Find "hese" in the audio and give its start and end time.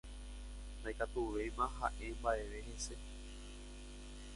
2.67-2.95